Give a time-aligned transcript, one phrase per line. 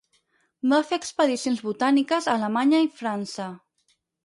[0.71, 3.49] Va fer expedicions botàniques a Alemanya i França.